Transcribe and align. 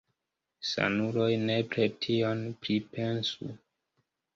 Sanuloj 0.69 1.29
nepre 1.43 1.87
tion 2.07 2.45
pripensu. 2.67 3.57